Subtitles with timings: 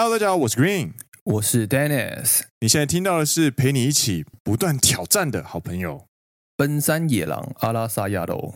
[0.00, 0.92] Hello，大家好，我是 Green，
[1.24, 2.42] 我是 Dennis。
[2.60, 6.04] 你现在听到的是陪你一起不断挑战的好朋友——
[6.56, 8.54] 奔山野狼阿拉萨亚罗。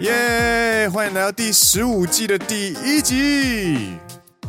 [0.00, 0.90] 耶！
[0.90, 3.94] 欢迎来到第十五季的第一集。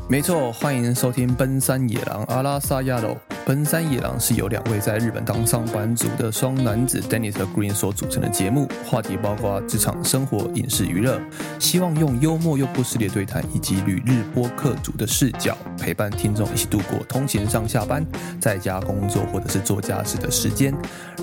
[0.10, 3.12] 没错，欢迎收听《奔山野狼阿拉萨亚罗》。
[3.46, 11.22] 奔山野郎是由两位在日本当上班族的双男子 Dennis 和 Green 所组成的节目，话题包括职场、生活、影视、娱乐，
[11.60, 18.04] 希望用幽默又不失礼对谈，以及旅日播客组的视角，陪伴听众一起度过通勤上下班、
[18.42, 20.74] 在家工作或者是做家事的时间，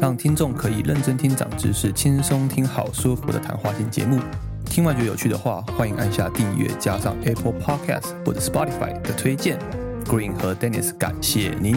[0.01, 4.21] 让听众可以认真听长知识，轻松听好舒服的谈话性节目。
[4.65, 9.59] 听完觉得有趣的话，欢迎按下订阅，加上 Apple Podcast 或者 Spotify 的推荐。
[10.05, 11.77] Green 和 Dennis 感谢您，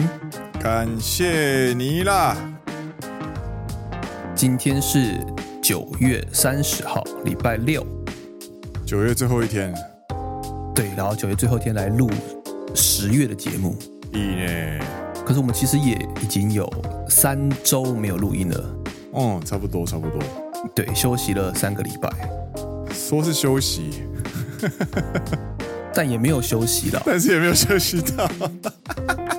[0.60, 2.36] 感谢你啦！
[4.34, 5.18] 今天是
[5.62, 7.86] 九月三十号，礼拜六，
[8.84, 9.74] 九月最后一天。
[10.74, 12.10] 对，然后九月最后一天来录
[12.74, 13.76] 十月的节目。
[14.12, 14.84] 一呢？
[15.24, 16.70] 可是我们其实也已经有
[17.08, 18.64] 三周没有录音了。
[19.14, 20.20] 嗯，差不多，差不多。
[20.74, 22.10] 对，休息了三个礼拜。
[22.92, 24.02] 说是休息，
[25.96, 27.02] 但也没有休息了。
[27.06, 28.28] 但是也没有休息到，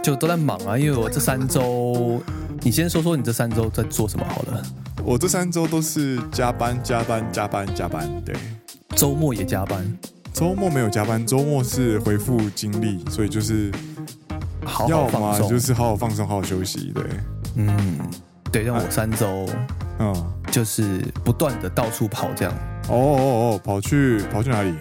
[0.02, 0.76] 就都在忙啊。
[0.76, 2.20] 因为我这三周，
[2.62, 4.64] 你先说说你这三周在做什么好了。
[5.04, 8.10] 我这三周都是加班、加班、加班、加班。
[8.26, 8.36] 对，
[8.96, 9.86] 周末也加班。
[10.34, 13.72] 周末没有加班，周末是恢复精力，所以就是
[14.64, 16.92] 好好放松，就是好好放松，好好休息。
[16.94, 17.04] 对，
[17.56, 18.00] 嗯，
[18.52, 19.48] 对，让我三周，
[20.00, 22.54] 嗯，就是不断的到处跑这样。
[22.90, 24.74] 哦哦哦，跑去跑去哪里？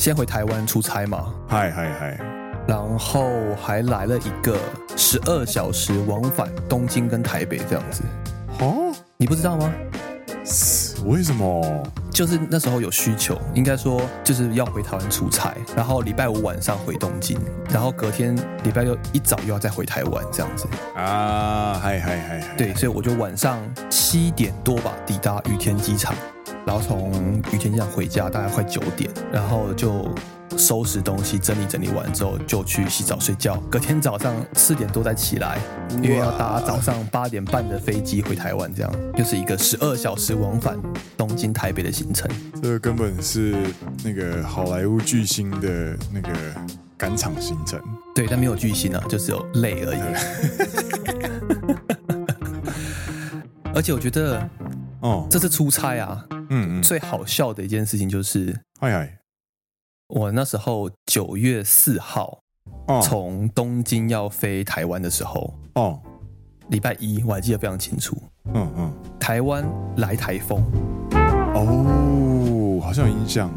[0.00, 1.26] 先回台湾出差嘛。
[1.46, 2.18] 嗨嗨嗨！
[2.66, 4.56] 然后还来了一个
[4.96, 8.02] 十二小时往返东京跟台北这样子。
[8.60, 9.70] 哦，你不知道吗？
[11.04, 11.82] 为什么？
[12.10, 17.38] 就是那时候有需求，应该说就是要回台湾出差，然后礼拜五晚上回东京，
[17.70, 18.34] 然后隔天
[18.64, 20.66] 礼拜六一早又要再回台湾这样子。
[20.96, 22.54] 啊，嗨嗨嗨！
[22.56, 23.58] 对，所以我就晚上
[23.90, 26.14] 七点多吧抵达羽田机场。
[26.70, 30.08] 然后从羽田机场回家大概快九点，然后就
[30.56, 33.56] 收拾东西，整理整理完之后就去洗澡睡觉。
[33.68, 35.58] 隔天早上四点多再起来，
[36.00, 40.78] 因为要搭早上八点半的飞机回台湾，这样就是一个十二小时往返
[41.16, 42.30] 东京台北的行程。
[42.62, 43.56] 这个根本是
[44.04, 46.30] 那个好莱坞巨星的那个
[46.96, 47.80] 赶场行程。
[48.14, 49.98] 对，但没有巨星啊，就只有累而已。
[53.74, 54.48] 而且我觉得，
[55.00, 56.24] 哦，这次出差啊。
[56.50, 59.18] 嗯，嗯，最好笑的一件事情就是，嗨嗨，
[60.08, 62.40] 我那时候九月四号，
[62.88, 66.00] 哦，从东京要飞台湾的时候，哦，
[66.68, 68.20] 礼拜一我还记得非常清楚，
[68.52, 69.64] 嗯嗯，台湾
[69.98, 70.60] 来台风，
[71.54, 73.48] 哦，好像有印象，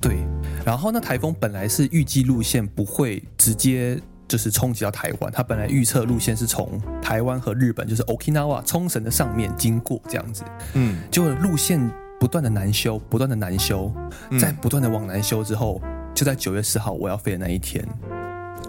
[0.00, 0.18] 对，
[0.64, 10.44] 然后那台风本来是预计路线不会直接就是冲击到台湾，它本来预测路线是从台湾和日本，就是 Okinawa 冲绳的上面经过这样子，
[10.74, 11.80] 嗯，结果路线。
[12.18, 13.92] 不断的难修，不断的难修，
[14.40, 15.80] 在不断的往南修之后，
[16.14, 17.86] 就在九月四号我要飞的那一天，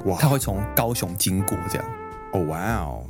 [0.05, 1.85] 哇，他会从高雄经过这样。
[2.33, 3.03] 哦，哇哦，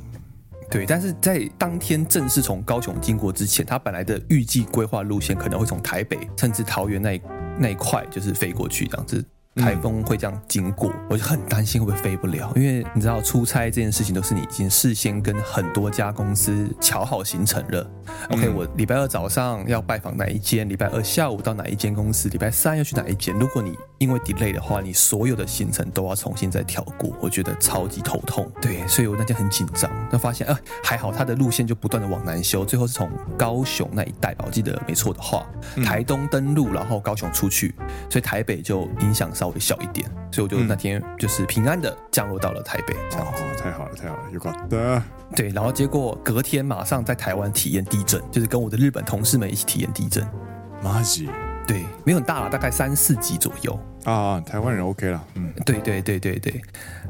[0.70, 7.20] 对，但是在当天正式从高雄经过之前，他本来的预计规划路线可能会从台北甚至桃园那
[7.58, 9.22] 那一块就是飞过去这样子。
[9.56, 17.90] 台风会这样经过，我就很担心会不会飞不了，因为你知道出差这件事情都是你已经事先跟很多家公司瞧好行程了。
[18.30, 23.36] OK，我礼拜二早上要拜访哪一间，礼拜二下午到哪一间公司，礼拜三要去哪一间。
[23.38, 28.50] 如果你因为 delay 的话，你所有的行程都要重新再调过，我觉得超级头痛。
[28.62, 35.44] 对，所以我那天很紧张，那发现，呃，还好他的路线就不断的往南修，最后是从高雄那一带吧，我记得没错的话，
[35.84, 37.74] 台东登陆，然后高雄出去，
[38.08, 43.42] 所以台北就影响稍微小一点，所以我就那天就是平安的降落到了台北，这样子。
[43.42, 45.02] 哦，太好了，太好了，有搞的。
[45.34, 50.22] 对，然后结果隔天马上在台湾体验地震，就是跟我的日本同事们一起体验地震。
[50.82, 51.30] 妈吉，
[51.66, 53.80] 对，没有很大了，大概三四级左右。
[54.04, 56.60] 啊，台湾人 OK 了，嗯，对对对对对。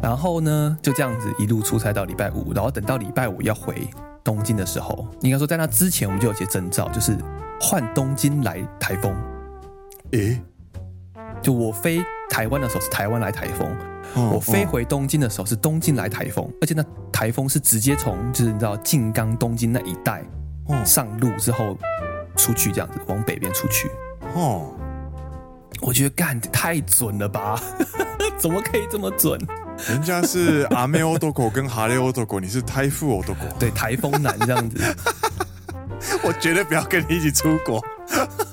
[0.01, 3.91] 然后呢，就这样子一路出差到礼拜五，然后等到礼拜五要回
[4.23, 7.17] 东京的时候，应该说在那之前我们就有些征兆，就是
[7.61, 9.13] 换东京来台风。
[10.13, 10.43] 诶，
[11.43, 12.05] 就我飞。
[12.33, 13.69] 台湾的时候是台湾来台风，
[14.15, 20.23] 哦、我飞回东京的时候是东京来台风，哦、而且那台风是直接从就是你知道静冈东京那一带
[20.85, 21.77] 上路之后
[22.37, 23.91] 出去这样子往北边出去
[24.37, 24.73] 哦，
[25.81, 27.61] 我觉得干太准了吧，
[28.39, 29.37] 怎么可以这么准？
[29.89, 34.81] 人家是阿妹欧多狗跟哈雷欧多狗，你是台富欧多狗，对，台风男这样子。
[36.23, 37.85] 我绝对不要跟你一起出国。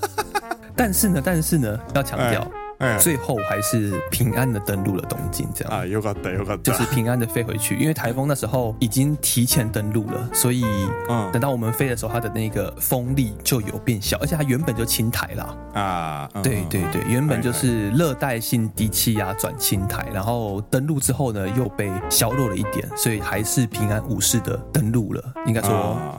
[0.76, 2.52] 但是呢，但是呢，要强调。
[2.79, 10.65] 哎哎，最后还是平安的登陆了东京，这样啊，有个对，有个就是平安的飞回去，因为台风那时候已经提前登陆了，所以
[11.09, 25.71] 嗯，等到我们飞的时候，它的那个风力就有变小，而且它原本就轻台了啊，对对对，原本就是热带性低气压转轻台，然后登陆之后呢，又被削弱了一点，所以还是平安无事的登陆了，应该说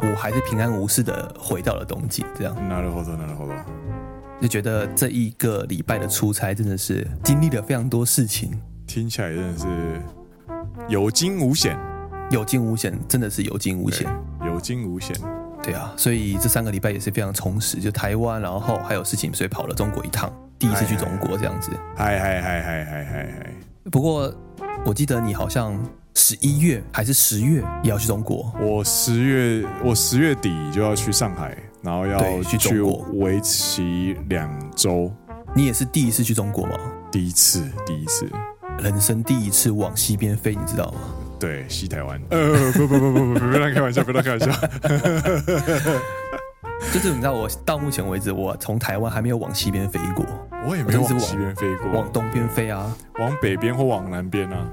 [0.02, 2.56] 我还是平安无事的回到了东京，这样。
[2.70, 4.07] なるほど、なるほど。
[4.41, 8.51] 就觉得这一个礼拜的出差真的是经历了非常多事情，
[8.87, 9.67] 听起来真的是
[10.89, 11.77] 有惊无险，
[12.31, 14.07] 有惊无险，真的是有惊无险，
[14.47, 15.17] 有惊无险。
[15.61, 21.73] 对啊，所以这三个礼拜也是非常充实，就台湾，然后还有事情，所以跑了中国一趟，第一次去中国这样子。
[21.97, 23.55] 嗨嗨嗨嗨嗨嗨嗨！
[23.91, 24.33] 不过
[24.85, 25.77] 我记得你好像
[26.15, 31.59] 十一月还是十月也要去中国，我十月我十月底就要去上海。
[31.83, 35.13] 然后要去中国为期两周，
[35.55, 36.79] 你也是第一次去中国吗？
[37.11, 38.29] 第一次，第一次，
[38.79, 41.01] 人生第一次往西边飞，你知道吗？
[41.39, 42.21] 对，西台湾。
[42.31, 44.47] 呃，不不不不不，别乱开玩笑，不乱开玩笑。
[46.93, 50.25] 就是你知道，我到目前为止，我从台湾还没有往西边飞过。
[50.67, 54.69] 我也没有往西边飞过，往东边飞啊，往北边或往南边啊。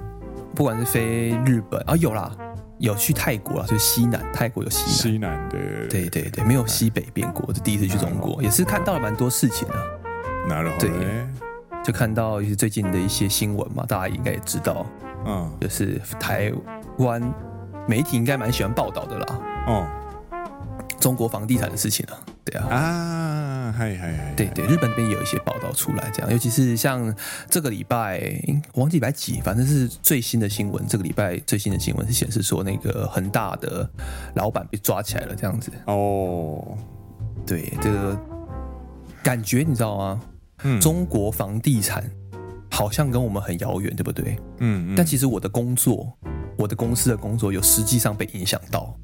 [0.55, 2.31] 不管是飞日本啊，有啦。
[2.77, 5.57] 有去泰国啊，就是西南，泰国有西南，西南的
[5.89, 6.29] 对对。
[6.29, 9.75] 对，没有西北边国，这第一次去中国，也是看到了蛮多事情啊。
[10.47, 10.71] 哪了？
[10.77, 10.89] 对，
[11.83, 14.85] 就看到一些最近的一些新闻嘛，大家应该也知道，
[15.25, 16.51] 嗯，就是台
[16.97, 17.21] 湾
[17.87, 19.87] 媒体应该蛮喜欢报道的啦，哦，
[20.99, 22.13] 中国房地产的事情啊，
[22.45, 27.13] 对啊，啊，嗨嗨嗨，对对，日本那边也有一些报道出来，这样，尤其是像
[27.49, 28.21] 这个礼拜，
[28.73, 30.85] 我忘记礼拜几，反正是最新的新闻。
[30.87, 33.89] 这个礼拜最新的新闻是显示说，那个恒大的
[34.35, 35.71] 老板被抓起来了，这样子。
[35.87, 36.77] 哦，
[37.47, 38.15] 对，这个
[39.23, 40.21] 感觉你知道吗？
[40.63, 42.03] 嗯，中国房地产
[42.69, 44.37] 好像跟我们很遥远，对不对？
[44.59, 46.15] 嗯，嗯，但其实我的工作，
[46.57, 48.95] 我的公司的工作有实际上被影响到。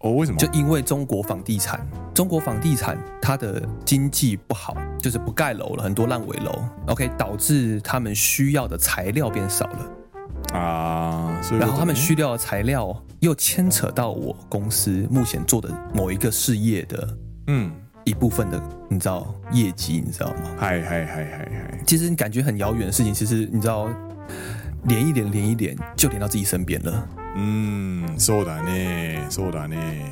[0.00, 0.38] 哦，为什么？
[0.38, 1.84] 就因为中国房地产，
[2.17, 11.41] 中国房地产它的经济不好，就是不盖楼了，很多烂尾楼，OK，导致他们需要的材料变少了啊。
[11.41, 17.17] 所以，然后他们需要的材料又牵扯到我公司目前做的某一个事业的，
[17.47, 17.71] 嗯，
[18.03, 20.51] 一部分的，你知道业绩，你知道吗？
[20.57, 21.79] 嗨嗨嗨嗨嗨！
[21.85, 23.89] 其实你感觉很遥远的事情，其实你知道，
[24.83, 27.09] 连一连连一连，就连到自己身边了。
[27.35, 30.05] 嗯，そうだね，そうだね。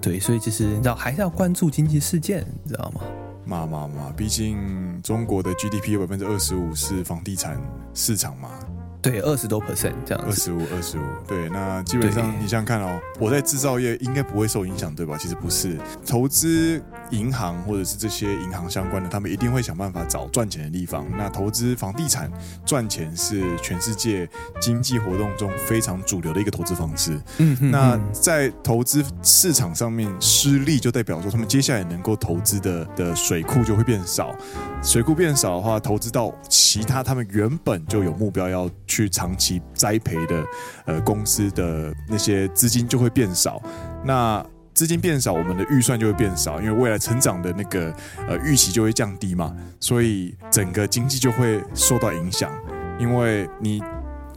[0.00, 3.00] 对，所以就是你知道，还是要关注经济事件，你知道吗？
[3.44, 7.58] 嘛嘛嘛，毕竟中国的 GDP 有百分之二十五是房地产
[7.94, 8.50] 市场嘛。
[9.10, 11.02] 对，二十多 percent 这样子，二十五，二十五。
[11.26, 15.16] 对，那基本上你想想看哦，我在制造业应该不会受影响，对吧？
[15.18, 21.06] 其实不是，投资银行或者是这些银行相关的，他们一定会想办法找赚钱的地方。
[21.16, 22.30] 那投资房地产
[22.66, 24.28] 赚钱是全世界
[24.60, 27.12] 经济活动中非常主流的一个投资方式。
[27.38, 34.34] 嗯哼哼，那在投资市场上面失利，就代表说他们接下来能够投资的的水库就会变少。
[34.82, 40.44] 水库变少的话，投资到其他他们原本就有目标要去去长期栽培的
[40.86, 43.62] 呃公司的那些资金就会变少。
[44.04, 47.94] 那资金变少，我们的预算就会变少，因为未来成长的那个
[48.26, 52.50] 呃预期就会降低嘛，所以整个经济就会受到影响。
[52.98, 53.80] 因为你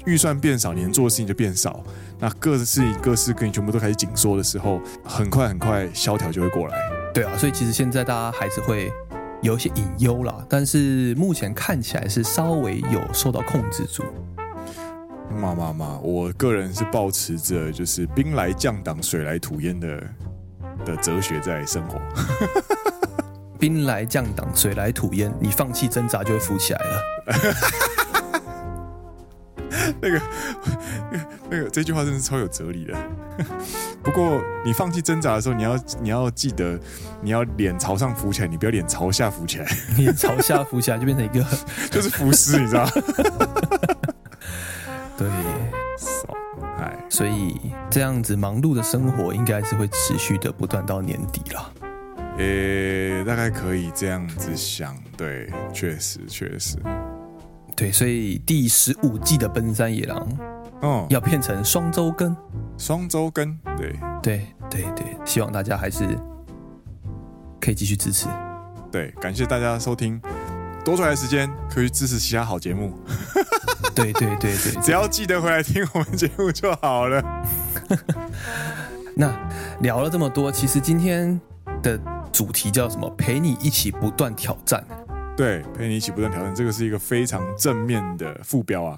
[0.06, 1.84] 预算变少，你能做的事情就变少，
[2.20, 6.78] 那各事情各事跟你全部都开始紧缩的时候，很快很快萧条就会过来。
[7.12, 8.92] 对啊，所以其实现在大家还是会。
[9.44, 14.04] 有一些隐忧啦，但是目前看起来是稍微有受到控制住。
[15.34, 20.04] 妈妈妈，我个人是抱持着就是兵来将挡，水来土掩的
[20.86, 22.00] 的哲学在生活。
[23.60, 27.02] 兵来将挡，水来土掩，你放弃挣扎就会浮起来了。
[30.02, 30.22] 那个，
[31.12, 32.96] 那个，那个，这句话真的是超有哲理的。
[34.02, 36.80] 不过，你放弃挣扎的时候，你要你要记得，
[37.22, 39.68] 你要脸朝上浮起来，你不要脸朝下浮起来。
[39.98, 41.46] 脸朝下浮起来就变成一个，
[41.92, 42.90] 就是浮尸，你知道？
[45.22, 45.30] 对，
[46.80, 47.60] 哎，所以
[47.92, 51.74] 这样子忙碌的生活应该是会持续的，不断到年底了。
[52.38, 56.78] 呃、欸，大概可以这样子想，对，确实确实，
[57.76, 60.28] 对，所以第十五季的奔山野狼。
[60.82, 62.36] 哦，要变成双周更，
[62.76, 66.18] 双周更，对对对对，希望大家还是
[67.60, 68.28] 可以继续支持。
[68.92, 70.20] 对，感谢大家收听，
[70.84, 72.98] 多出来的时间可以支持其他好节目。
[73.96, 77.24] 对对对对，只要记得回来听我们节目就好了。
[79.16, 79.32] 那
[79.82, 81.40] 聊了这么多，其实今天
[81.84, 82.00] 的
[82.32, 83.10] 主题叫什么？
[83.18, 84.84] 陪你一起不断挑战。
[85.36, 88.98] 对，陪你一起不断挑战，这个是一个非常正面的副标啊。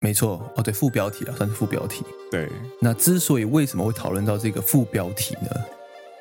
[0.00, 2.04] 没错，哦，对，副标题啊，算是副标题。
[2.30, 2.50] 对，
[2.80, 5.50] 那之所以为什么会讨论到这个副标题呢？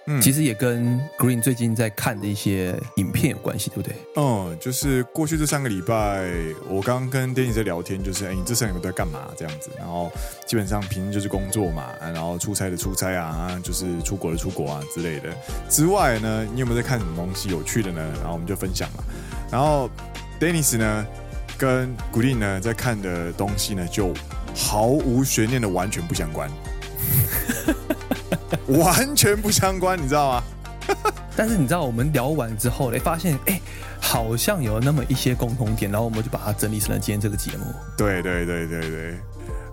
[0.07, 3.95] 嗯，其实也跟 Green 最近在看的一些影片有关系，对不对？
[4.15, 6.24] 嗯，就是过去这三个礼拜，
[6.69, 9.27] 我刚刚跟 Danny 在聊天，就是哎，你这三个礼拜在干嘛？
[9.35, 10.12] 这样子，然后
[10.45, 15.29] 基本上平时就是工作嘛，然后出差的出差啊，就是出国的出国啊之类的。
[15.69, 18.01] 之外呢，你有没有在看什么东西有趣的呢？
[18.17, 19.03] 然后我们就分享嘛。
[19.51, 19.89] 然后
[20.39, 21.07] Dennis 呢，
[21.57, 24.13] 跟 Green 呢在看的东西呢，就
[24.53, 26.47] 毫无悬念的完全不相关。
[28.79, 30.43] 完全不相关，你知道吗？
[31.35, 33.59] 但是你知道，我们聊完之后，嘞，发现哎，
[34.00, 37.65] 好像有那么一些共同点，然后我们就把它整理成了今天这个节目。
[37.97, 39.19] 对对对对对，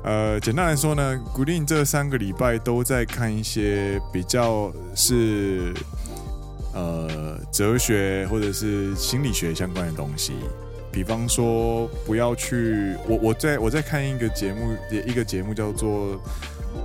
[0.03, 5.75] 呃，简单来说呢，Green 这三个礼拜都在看一些比较是
[6.73, 10.33] 呃哲学或者是心理学相关的东西，
[10.91, 16.19] 比方说不要去，我我在我在看一个节目，一个节目叫做。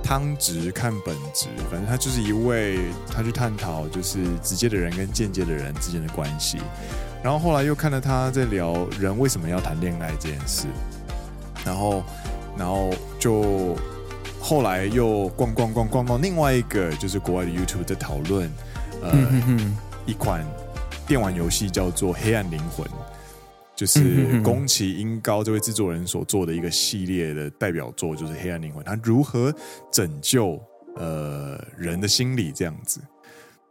[0.02, 2.78] 汤值看本质，反正他就是一位，
[3.12, 6.58] 他去探讨就是直接的人跟间接的人之间的关系。
[7.22, 10.66] 然后后来又看到他在聊人为什么要谈恋爱这件事，
[11.64, 12.02] 然后，
[12.56, 13.76] 然后就
[14.40, 18.50] 后来又逛逛逛逛到另外一个就是国外的 YouTube 在讨论，
[19.02, 19.12] 呃，
[20.06, 20.44] 一款
[21.06, 22.86] 电玩游戏叫做《黑暗灵魂》。
[23.78, 29.54] 就是宫崎英高这位制作人所做的一个系列的代表作，就是《黑暗灵魂》，他如何
[29.92, 30.60] 拯救
[30.96, 33.00] 呃人的心理这样子。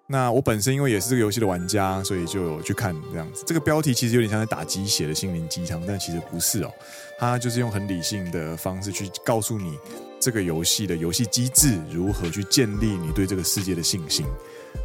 [0.08, 3.44] 那我本身因为也是这个游戏的玩家，所以就有去看这样子。
[3.46, 6.72] 这个标题其实有点像在打鸡血的心灵鸡汤，但其实不是哦。
[7.20, 9.78] 他就是用很理性的方式去告诉你
[10.22, 14.26] 这个游戏的游戏机制如何去建立你对这个世界的信心。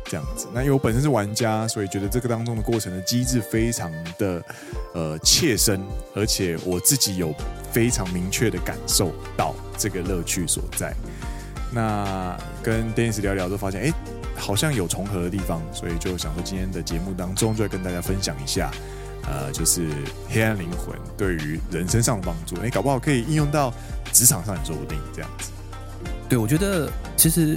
[0.04, 4.42] 这样子，那因为我本身是玩家，所以觉得这个当中的过程的机制非常的
[4.92, 5.80] 呃切身，
[6.14, 7.34] 而且我自己有
[7.72, 10.92] 非常明确的感受到这个乐趣所在。
[11.70, 13.92] 那跟 Dennis 聊聊都发现，哎，
[14.36, 18.70] 好像有重合的地方，所以就想说今天的节目当中就要跟大家分享一下，
[19.24, 19.88] 呃，就是
[20.28, 23.72] 黑暗灵魂对于人生上的帮助，哎，搞不好可以应用到
[24.12, 24.98] 职场上也说不定。
[25.14, 25.50] 这样子，
[26.28, 27.56] 对，我觉得其实。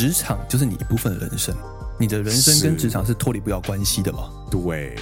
[0.00, 1.54] 职场就是你一部分的人生，
[1.98, 4.30] 你的人生跟职场是脱离不了关系的嘛？
[4.50, 4.96] 对，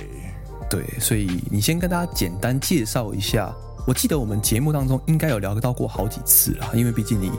[0.68, 3.54] 对，所以你先跟大家简单介绍一下。
[3.86, 7.30] 我记得我们节目当中应该有聊到过好几次了，因为毕竟你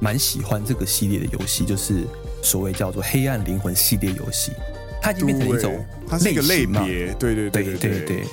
[0.00, 2.06] 蛮喜欢这个系列的游戏，就是
[2.44, 4.52] 所谓叫做《黑暗灵魂》系列游戏，
[5.02, 8.24] 它已经变成一种它是一个类别，对对对对对，对，对。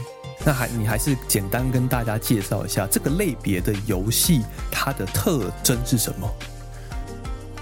[0.46, 6.29] 那还你还是简单跟大家介绍一下这个类别的游戏，它的特征是什么？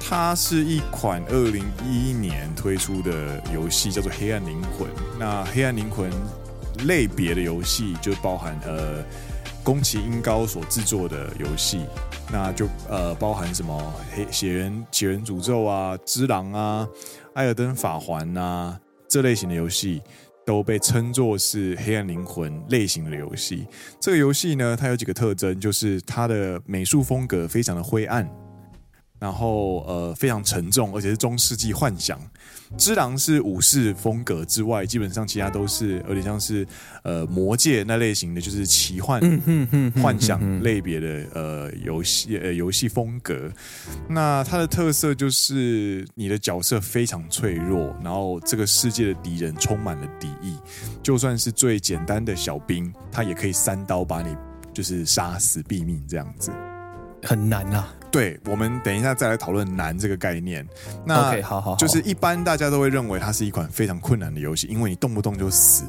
[0.07, 4.87] 它是一款二零一一年推出的游戏，叫做《黑暗灵魂》。
[5.19, 6.11] 那《黑暗灵魂》
[6.85, 9.03] 类别的游戏就包含呃，
[9.63, 11.87] 宫崎英高所制作的游戏，
[12.31, 16.87] 那就呃包含什么黑血人血人诅咒啊、只狼啊、
[17.33, 20.03] 艾尔登法环啊这类型的游戏，
[20.45, 23.65] 都被称作是《黑暗灵魂》类型的游戏。
[23.99, 28.29] 这个游戏呢，它有几个特征，就是它的美术风格非常的灰暗。
[29.19, 32.19] 然后呃非常沉重，而且是中世纪幻想。
[32.77, 36.67] 之狼是武士风格之外，基本上其他都是有点像是
[37.03, 39.21] 呃魔界那类型的，就是奇幻
[40.01, 43.49] 幻想类别的呃游戏呃游戏风格。
[44.09, 50.57] 那它的特色就是你的角色非常脆弱，然后这个世界的敌人充满了敌意，
[51.03, 54.35] 就算是最简单的小兵，他也可以三刀把你
[54.73, 56.51] 就是杀死毙命这样子。
[57.21, 57.93] 很难啊！
[58.15, 60.65] 对，我们等一下再来讨论难这个概念。
[61.05, 65.83] 那 OK，好好好，就是一般大家都会认为它是一款非常困难的游戏，因为你动不动就死。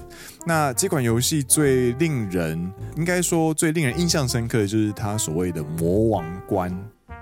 [0.45, 6.69] 那这款游戏最令人，应该说最令人印象深刻的就是它所谓的魔王关。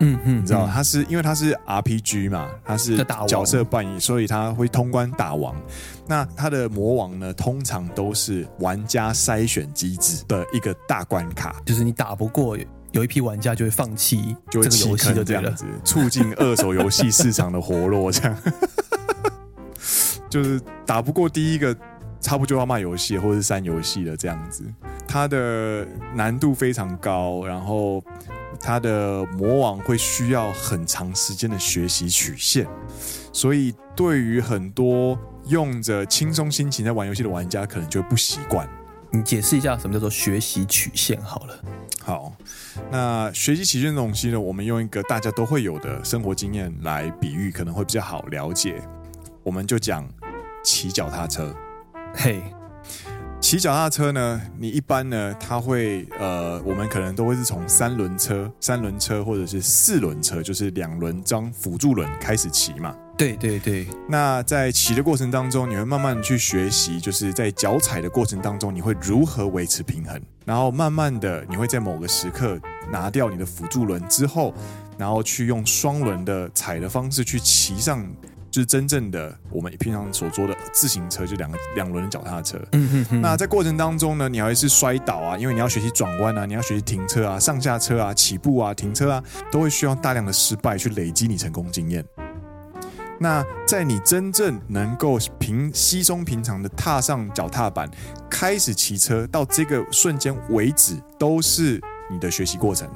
[0.01, 2.97] 嗯嗯，你知道，它是因为它是 RPG 嘛，它是
[3.29, 5.55] 角色扮演，所以它会通关打王。
[6.09, 12.57] 那它的魔王呢，通常都是玩家筛选机制的一个大关卡，就是你打不过。
[12.95, 18.39] 有一批玩家就会放弃这个游戏，就这样子促进二手游戏市场的活络，这样
[20.31, 21.77] 就是打不过第一个，
[22.21, 24.65] 差不多就要卖游戏或者是删游戏了，这样子。
[25.09, 25.85] 它的
[26.15, 28.01] 难度非常高，然后
[28.61, 32.65] 它的魔王会需要很长时间的学习曲线，
[33.33, 38.69] 所以对于很多用着轻松心情在玩游戏的玩家，可能就不习惯。
[39.11, 41.65] 你解释一下什么叫做学习曲线好了。
[42.05, 42.31] 好，
[42.91, 48.79] 那学习曲线的东西呢，我们用一个大家都会有的生活经验来比喻，可能会比较好了解。
[49.43, 50.07] 我们就讲
[50.63, 51.57] 骑脚踏车。
[52.15, 52.54] 嘿。
[53.45, 62.97] 骑脚踏车呢，你一般呢，它会呃，我们可能都会是从三轮车、三轮车或者是四轮车，就是两轮装辅助轮开始骑嘛。
[63.19, 63.87] 对对对。
[64.09, 72.59] 那在骑的过程当中，你会慢慢去学习，就是在脚踩的过程当中，你会如何维持平衡，然后慢慢的，你会在某个时刻
[72.91, 74.55] 拿掉你的辅助轮之后，
[74.97, 78.11] 然后去用双轮的踩的方式去骑上。
[78.55, 82.57] 就是真正的我们平常所说的自行车，就两个两轮的脚踏车。
[82.71, 83.21] 嗯哼哼。
[83.21, 89.21] 那在过程当中呢，你还会是摔倒啊，因为你要学习转弯啊，你要学习停车啊、上下车啊、起步啊、停车啊，
[89.51, 92.05] 都会需要大量的失败去累积你成功经验。
[93.19, 97.91] 那在你真正能够平稀松平常的踏上脚踏板，
[98.31, 102.89] 开始骑车到这个瞬间为止，都是你的学习过程。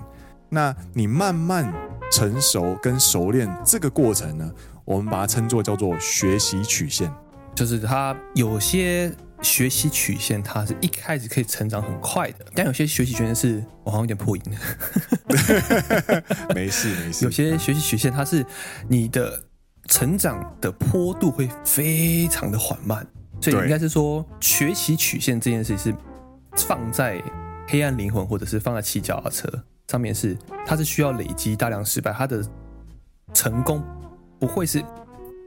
[0.51, 1.71] 那你慢慢
[2.11, 4.51] 成熟跟熟练这个过程呢，
[4.89, 7.13] 我们把它称作叫做学习曲线，
[7.55, 14.43] 就是它有些学习曲线，它是一开始可以成长很快的，但有些学习曲线是我好像有点破音，
[16.55, 17.27] 没事没事。
[17.27, 18.43] 有些学习曲线，它是
[18.89, 19.39] 你的
[19.89, 23.07] 成长的坡度会非常的缓慢，
[23.43, 25.95] 所以应该是说学习曲线这件事情是
[26.67, 27.23] 放在
[27.67, 29.47] 黑暗灵魂或者是放在骑脚踏车
[29.89, 32.43] 上面，是它是需要累积大量失败，它的
[33.35, 33.85] 成功。
[34.39, 34.83] 不会是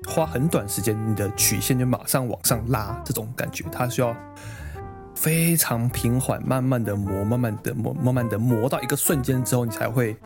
[0.07, 4.15] 花很短时间，你的曲线就马上往上拉这种感觉，它需要
[5.15, 10.17] 非常平缓，慢慢的磨，慢慢的磨，慢慢的磨到一个瞬间之后，你才会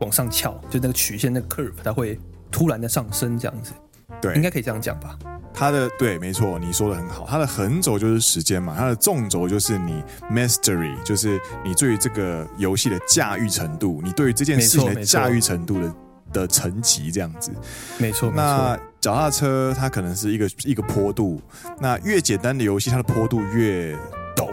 [0.00, 2.18] 往上翘，就那个曲线那个 curve，它会
[2.50, 3.72] 突然的上升，这样子。
[4.20, 5.18] 对，应该可以这样讲吧？
[5.52, 7.26] 它的对，没错，你说的很好。
[7.28, 15.94] 它的横轴就是时间嘛，它的纵轴就是你 mastery，就是你对于这个游戏的驾驭程度，你对于这件事情的驾驭程度的。
[16.32, 17.50] 的层级这样子，
[17.98, 18.30] 没错。
[18.34, 21.40] 那脚踏车它可能是一个一个坡度，
[21.80, 23.96] 那越简单的游戏，它的坡度越
[24.36, 24.50] 陡。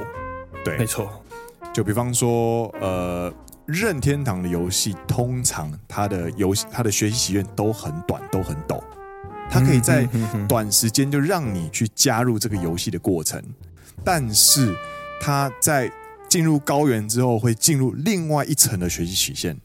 [0.64, 1.10] 对，没错。
[1.74, 3.34] 就比方说，呃，
[3.66, 8.82] 任天堂的游戏，通常它的游戏它的学习期限都很短，都很陡。
[9.50, 10.08] 它可以在
[10.48, 13.42] 短时间就让你去加入这个游戏的过程，
[14.04, 14.76] 但是
[15.22, 15.92] 它在
[16.28, 19.58] 进入高原之后，会进入另外一层的学习曲线。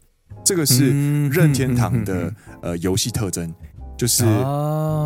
[0.44, 3.52] 这个是任天堂的呃游戏特征，
[3.96, 4.24] 就是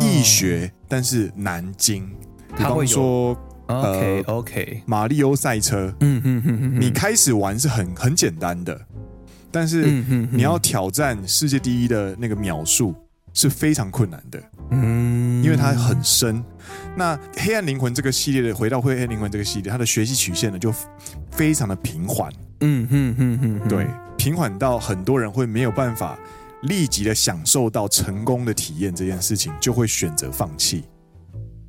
[0.01, 2.09] 易学但是难精。
[2.57, 8.79] 比方说，OK OK，马里欧赛车，嗯嗯嗯，你开始玩是很很简单的，
[9.51, 9.85] 但是
[10.31, 12.95] 你要挑战世界第一的那个秒数
[13.33, 16.41] 是非常困难的，嗯，因为它很深。
[16.95, 20.73] 那黑暗灵魂这个系列的，回到黑暗灵魂这个系列，它的学习曲线呢就
[21.29, 23.85] 非常的平缓，嗯嗯嗯嗯，对。
[24.24, 26.18] 平缓到很多人会没有办法
[26.62, 30.84] 立即的享受到成功的体验，这件事情就会选择放弃。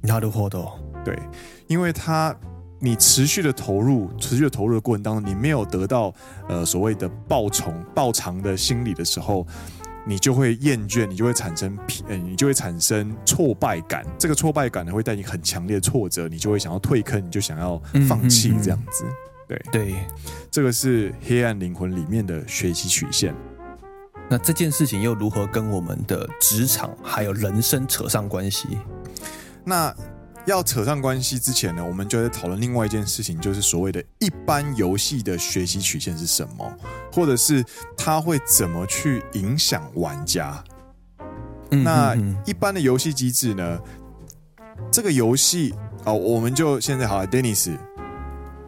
[0.04, 0.74] なるほど。
[1.04, 1.17] 对，
[1.67, 2.36] 因为他
[2.80, 6.13] 你持续的投入，持续的投入的过程当中，你没有得到
[6.50, 9.48] 呃所谓的报酬报偿的心理的时候，
[10.06, 14.06] 你就会厌倦，你就会产生疲，呃，你就会产生挫败感。
[14.20, 19.06] 这个挫败感呢，会带你很强烈的挫折，你就会想要退坑，你就想要放弃这样子。
[19.06, 19.95] 嗯嗯嗯 对对，
[20.51, 23.35] 这个是黑暗灵魂里面的学习曲线。
[24.29, 28.67] 那这件事情又如何跟我们的职场还有人生扯上关系？
[29.65, 29.95] 那
[30.47, 36.73] 要扯上关系之前呢，我们就在讨论另外一件事情，就是所谓的一般游戏的学习曲线是什么，
[37.13, 37.65] 或者是
[37.97, 40.63] 它会怎么去影响玩家？
[41.71, 43.81] 嗯、那一般的游戏机制呢？
[44.91, 47.77] 这个游戏哦，我们就现在好了，Dennis。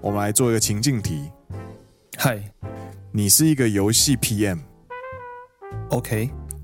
[0.00, 1.30] 我们来做一个情境题。
[2.16, 2.40] 嗨，
[3.10, 4.60] 你是一个游戏 PM，OK，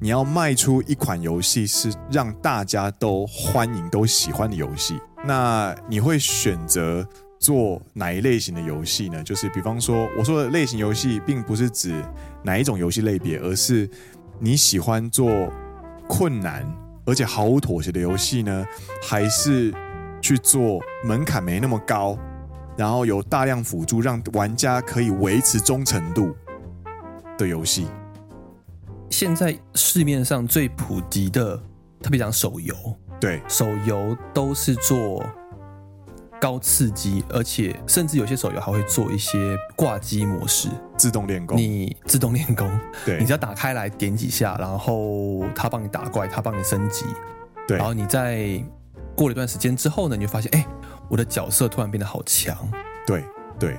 [0.00, 5.00] 你要卖出一款游戏是让大家都欢迎、都喜欢的游戏。
[5.24, 7.06] 那你会选择
[7.40, 9.22] 做哪一类型的游戏呢？
[9.22, 12.00] 就是比方说，我说的类型游戏，并不是指
[12.42, 13.90] 哪一种游戏类别，而是
[14.38, 15.52] 你喜欢做
[16.06, 16.64] 困难
[17.04, 18.64] 而且毫无妥协的游戏呢，
[19.02, 19.74] 还是
[20.20, 22.16] 去做门槛没那么高？
[22.76, 26.34] 然后有大量辅助，让玩家可以维持忠诚度
[27.38, 27.86] 的游戏。
[29.10, 31.56] 现在市面上最普及的，
[32.02, 32.74] 特别讲手游，
[33.20, 35.24] 对，手游都是做
[36.40, 41.56] 高刺激，而且甚至有些手游还会做一些挂机模式，自动练功。
[41.56, 42.68] 你自动练功，
[43.06, 47.04] 对，你只要打开来点几下，然后他帮你打怪，他帮你升级，
[47.68, 48.60] 对，然后你在
[49.14, 50.66] 过了一段时间之后呢，你就发现，哎。
[51.08, 52.56] 我的角色突然变得好强，
[53.06, 53.24] 对
[53.58, 53.76] 对，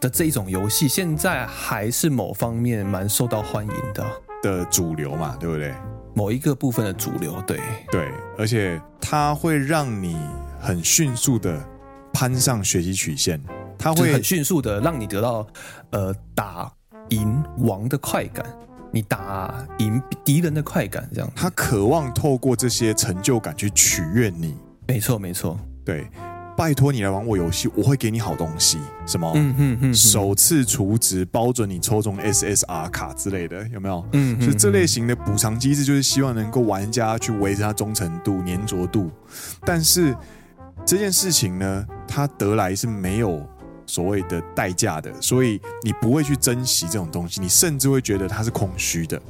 [0.00, 4.04] 的这一种游戏，现在还是某方面蛮受到欢迎的。
[4.42, 5.72] 的主流嘛，对不对？
[6.14, 7.60] 某一个部分的主流，对。
[7.92, 10.16] 对，而且它会让你
[10.60, 11.64] 很迅速的
[12.12, 13.40] 攀上学习曲线，
[13.78, 15.46] 它会很迅速的让你得到
[15.90, 16.70] 呃打
[17.10, 18.44] 赢王的快感，
[18.90, 21.32] 你打赢敌人的快感，这样。
[21.36, 24.56] 他渴望透过这些成就感去取悦你，
[24.88, 26.08] 没错没错，对。
[26.56, 29.32] 拜托你来玩我游戏，我会给你好东西，什么？
[29.34, 34.04] 嗯嗯嗯，首次储值，包准你抽中 SSR 卡之类的，有没有？
[34.12, 39.10] 嗯，所以这类型的补偿机制，就是希望能够玩家去维持他忠诚度、粘着度。
[39.64, 40.14] 但是
[40.84, 43.40] 这件事情呢，它得来是没有
[43.86, 49.20] 所谓的代价的，所以你不会去珍惜这种东西，你甚至会觉得它是空虚的，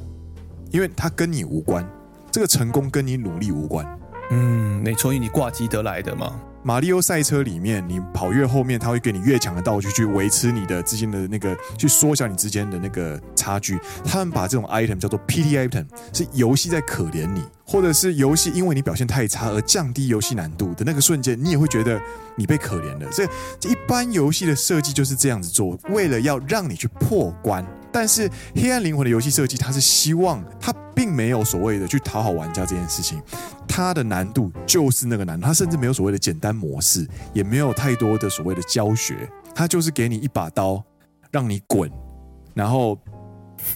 [0.71, 1.87] 因为它跟你无关，
[2.31, 3.85] 这个成功跟你努力无关。
[4.31, 6.39] 嗯，没错，因为你挂机得来的嘛。
[6.65, 13.77] 马里奥赛车里面，你跑越后面，它会给你越强的道具，去维持你的之间的那个，去缩小你之间的那个差距。
[14.05, 22.01] 他们把这种 item 叫做 pity item，是游戏在可怜你，或者是游戏因为你表现太差而降低游戏难度的那个瞬间，你也会觉得
[22.37, 23.11] 你被可怜了。
[23.11, 23.27] 所以
[23.69, 27.65] 一般游戏的设计就是这样子做，为了要让你去破关。
[27.91, 33.21] 但是黑暗灵魂的游戏设计，它是希望它并没有所谓的去讨好玩家这件事情，
[33.75, 40.83] 它的难度就是那个难度，它甚至没有所谓的简单模式，也没有太多的所谓的教学，它就是给你一把刀，
[41.31, 41.89] 让你滚，
[42.53, 42.95] 然后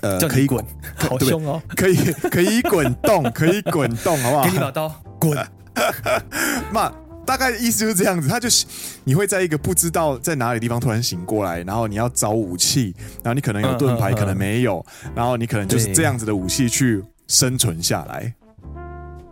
[0.01, 0.63] 呃可以滚，
[0.97, 1.95] 好凶哦，可以
[2.29, 4.43] 可以滚动，可以滚动，好不好？
[4.43, 4.87] 给你把刀
[5.19, 5.35] 滚，
[6.71, 6.93] 那。
[7.25, 8.65] 大概的意思就是这样子，他就是
[9.03, 18.33] 你会在一个不知道在哪里地方突然醒过来，然后你要找武器，然后你可能有盾牌，可能没有，然后你可能就是这样子的武器去生存下来。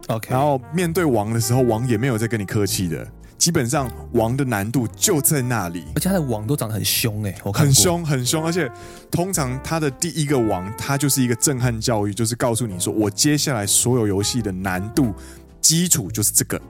[0.08, 8.70] OK，然后面对王的时候，王也没有在跟你客气的，基本上王的难度就在那里，而且他的王都长得很凶哎，很凶很凶，而且
[9.10, 15.14] 通常他的第一个王，他就是一个震撼教育，就是告诉你说，我接下来所有游戏的难度
[15.60, 16.62] 基础就是这个。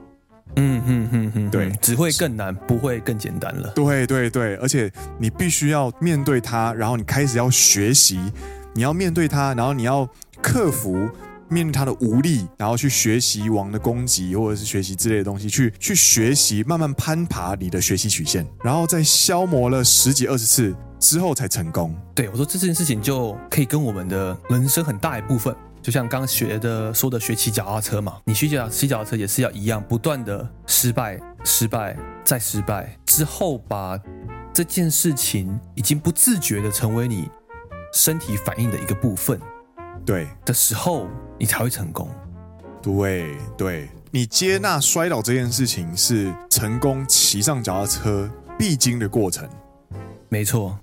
[0.58, 3.68] 嗯哼哼哼，对，只会更难，不会更简单了。
[3.74, 8.18] 对对对，而且你必须要面对它，然后你开始要学习，
[8.72, 10.08] 你要面对它，然后你要
[10.40, 11.10] 克服
[11.48, 21.94] 面对他的无力，然后去学习王的攻击或者是学习之类的东西，去去学习，慢慢攀爬你的学习曲线，然后在消磨了十几二十次之后才成功。
[22.14, 25.54] 对，我说这件事情就可以跟我们的人生很大一部分。
[25.82, 33.96] 就像刚学的说的，学骑脚踏车嘛，你学脚骑脚踏车也是要一样，不断的失败、失败再失败之后，把
[34.52, 37.30] 这件事情已经不自觉的成为你
[37.92, 39.40] 身体反应的一个部分，
[40.06, 42.08] 对的时候，你才会成功。
[42.80, 49.48] 对对，你接纳摔倒这件事情是成功骑上脚踏车必经的过程，
[50.28, 50.78] 没错。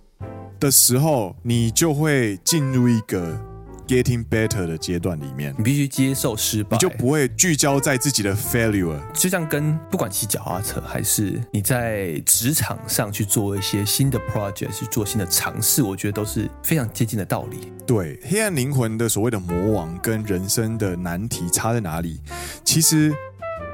[0.59, 3.52] 的时候，你就会进入一个。
[3.93, 8.97] Getting better 的阶段里面，你必须接受失败，你就不会聚焦在自己的 failure。
[9.13, 17.71] 就像跟不管骑脚踏车，还是你在职场上去做一些新的 project，去做新的尝试，我觉得都是非常接近的道理。
[17.85, 22.19] 对，黑暗灵魂的所谓的魔王跟人生的难题差在哪里？
[22.63, 23.13] 其实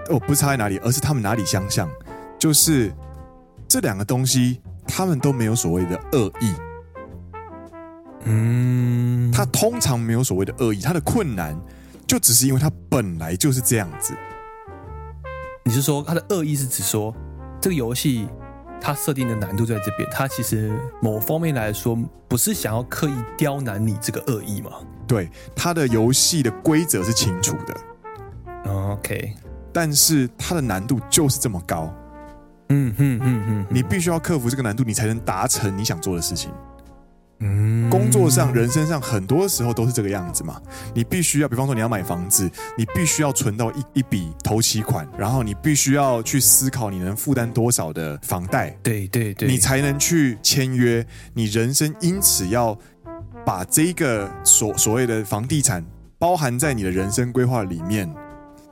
[0.10, 1.90] 哦，不是差在哪里，而是他们哪里相像，
[2.38, 2.94] 就是
[3.70, 6.54] 这两个东西，他们都没有所谓的恶意。
[8.30, 11.60] 嗯，他通常没有所谓的恶意，他的困难
[12.08, 14.16] 就只是因为他本来就是这样子。
[15.66, 17.14] 你是说他的恶意是指说
[17.60, 18.28] 这个游戏
[18.82, 24.72] 它设定的难度在这边，它其实某方面来说不是想要刻意刁难你这个恶意吗？
[25.06, 27.76] 对，他的游戏的规则是清楚的。
[28.72, 29.34] OK，
[29.74, 31.94] 但是它的难度就是这么高。
[32.70, 36.52] 嗯哼哼哼，你必须要克服这个难度，你才能达成你想做的事情。
[37.42, 40.62] 嗯，工作上、人生上，很多时候都是这个样子嘛。
[40.94, 51.06] 你必须要，比方说你要买房子，你必须要存到一一笔头期款，然后你必须要去思考你能负担多少的房贷，对对对，你才能去签约。
[51.34, 52.78] 你人生因此要
[53.46, 55.86] 把这个所所谓的房地产
[56.18, 58.14] 包含在你的人生规划里面，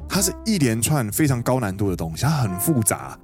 [0.09, 3.17] 它是一连串非常高难度的东西，它很复杂。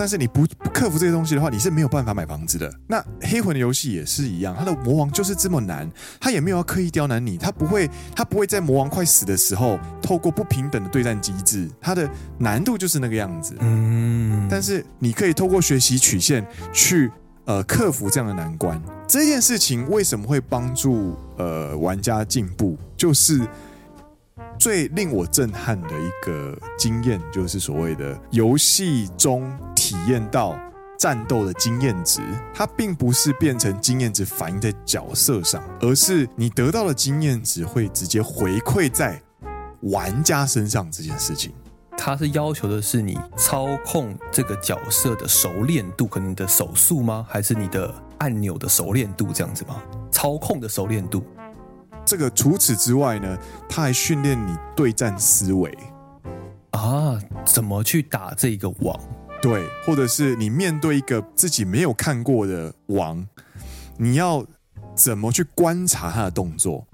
[0.00, 2.72] 但是你不不克服这些东西的话，你是没有办法买房子的。
[2.86, 5.86] 那黑魂的游戏也是一样，它的魔王就是这么难，
[6.18, 7.86] 他也没有要刻意刁难你，他不会，
[8.16, 12.08] 他不会在魔王快死的时候，透过不平等的对战机制，它的
[12.38, 13.54] 难度就是那个样子。
[13.60, 17.10] 嗯，但是你可以透过学习曲线去
[17.44, 18.80] 呃克服这样的难关。
[19.06, 22.78] 这件事情为什么会帮助呃玩家进步？
[22.96, 23.46] 就是。
[24.58, 29.50] 最令我震撼的一个经验，就是所谓的游戏中
[29.90, 30.56] 体验到
[30.96, 32.20] 战斗的经验值，
[32.54, 39.20] 它并不是变成经验值反映在角色上，而是你得到的经验值会直接回馈在
[39.80, 41.52] 玩家身上这件事情。
[41.98, 47.26] 它是要求的是你操控这个角色的熟练度，可能你的手速吗？
[47.28, 49.82] 还是你的按钮的熟练度这样子吗？
[50.12, 51.24] 操控的熟练度。
[52.04, 53.36] 这个除此之外呢，
[53.68, 55.76] 它还训练你对战思维
[56.70, 58.96] 啊，怎么去打这个王？
[59.42, 63.26] 对，或者是你面对一个自己没有看过的王，
[63.96, 64.44] 你要
[64.94, 66.86] 怎么去观察他的动作？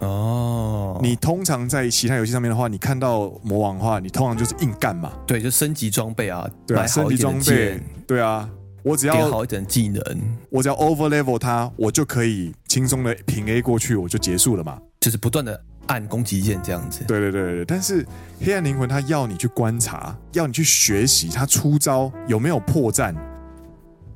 [0.00, 5.12] 哦，你通常在其他游戏上面的话，你看到魔王的话，你通常就是硬干嘛？
[5.26, 8.48] 对，就升级装备啊，对啊，升级装备，对啊，
[8.82, 10.02] 我只要好一点技能，
[10.50, 14.78] 我只要 over level 它，我就可以轻松的平 A 过去，我就结束了嘛。
[15.00, 17.04] 就是不断的按攻击键这样子。
[17.06, 18.06] 对对对对，但是
[18.40, 23.14] 黑暗灵魂他要你去观察，要你去学习他出招有没有破绽。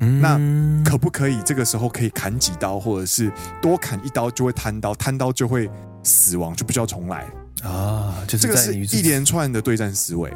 [0.01, 0.39] 嗯，那
[0.91, 5.71] 可不可以这个时候可以砍几刀，或者是多砍一刀就会贪刀，贪刀就会
[6.03, 7.27] 死亡，就不需要重来
[7.63, 8.15] 啊？
[8.29, 10.31] 就是这个是一连串的对战思维，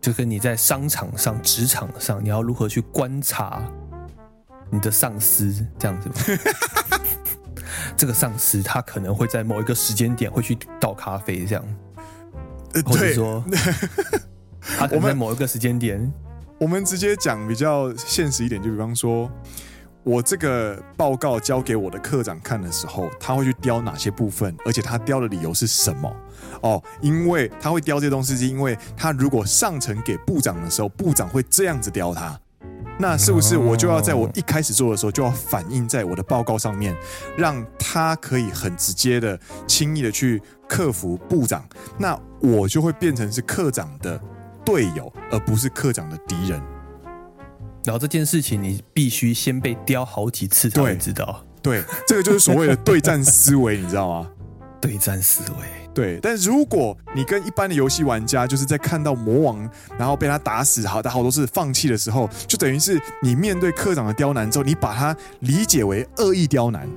[0.00, 3.62] 就跟你在商场上、职场上，你要如何去观察
[4.70, 6.14] 你的上司这样子吗？
[8.00, 11.62] 这个上司他可能会在某一个时间点会去倒咖啡，这样，
[12.86, 13.44] 或者说
[14.78, 16.10] 他可能在某一个时间点。
[16.58, 19.30] 我们直接讲比较现实一点，就比方说，
[20.02, 26.10] 我这个报告交给我的课长看的时候，他会去雕哪些部分，而且他雕的理由是什么？
[26.62, 32.40] 哦，因为他会雕这些东西，是因为他如果上呈给部长的时候，部长会这样子雕他，
[33.00, 36.94] 那是不是我就要在我一开始做的时候就要反映在我的报告上面，
[37.36, 41.66] 让他可以很直接的、轻易的去克服部长，
[41.98, 44.20] 那我就会变成是课长的。
[44.62, 46.60] 队友，而不是课长的敌人。
[47.82, 51.42] 然后这件事情，你必须先被雕好几次才会知道。
[51.62, 54.30] 对，这个就是所谓的对战思维，你知道吗？
[54.78, 55.79] 对战思维。
[55.92, 66.88] 对，但如果你跟一般的游戏玩家，就是在看到魔王，然后被他打死，好，打好多次放弃的时候，就等于是你面对科长的刁难之后，你把它理解为恶意刁难。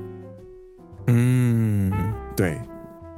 [1.07, 1.91] 嗯，
[2.35, 2.59] 对。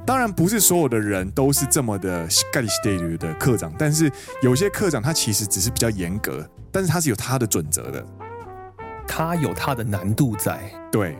[0.06, 4.08] 当然不是所有的人都是这么的咖喱西德的课长，但是
[4.40, 8.06] 有些课长他其实只是比较严格，但是他是有他的准则的，
[9.06, 10.60] 他有他的难度在。
[10.92, 11.18] 对，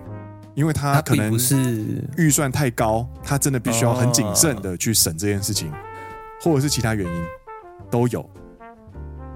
[0.57, 5.71] 因为他可能不是预算太高，他真的必须要很谨慎的去审这件事情，
[6.43, 7.23] 或者是其他原因
[7.89, 8.29] 都有。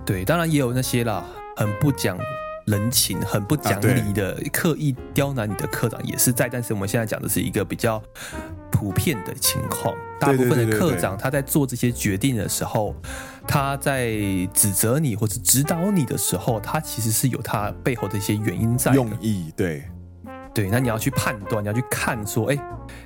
[0.04, 1.24] 对，当然也有那些啦，
[1.56, 2.18] 很不讲
[2.66, 6.48] 人情、很不讲理的，刻意刁难你的课长也是在。
[6.48, 8.02] 但是我们现在讲的是一个比较。
[8.72, 12.94] 普遍的情况，大部分的课长他在做这些决定的时候，
[13.46, 14.12] 他在
[14.54, 19.52] 指责你或者指导你的时候，他其实是有他背后的一些原因在用意。
[19.54, 19.85] 对，
[20.54, 22.58] 对，那你要去判断，你要去看说，哎，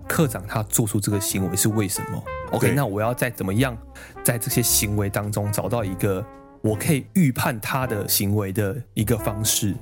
[0.09, 3.77] 科长他做出这个行为是为什么？OK，那我要在怎么样，
[4.23, 6.25] 在这些行为当中找到一个
[6.63, 9.75] 我可以预判他的行为的一个方式，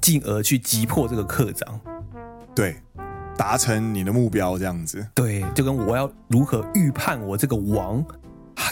[0.00, 1.80] 进而去击破这个科长。
[2.54, 2.76] 对。
[3.38, 5.06] 达成你的目标，这样子。
[5.14, 8.02] 对，就跟我要如何预判我这个王，